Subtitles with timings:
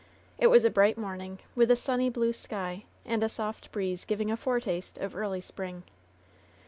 [0.39, 4.31] It was a bright morning, with a sunny blue sky, and a soft breeze giving
[4.31, 5.83] a foretaste of early spring.